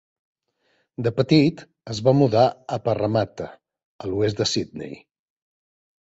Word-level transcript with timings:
De 1.07 1.09
petit, 1.17 1.59
es 1.93 1.99
va 2.07 2.13
mudar 2.19 2.45
a 2.77 2.79
Parramatta, 2.87 3.47
a 4.05 4.09
l'oest 4.13 4.41
de 4.41 4.47
Sydney. 4.53 4.97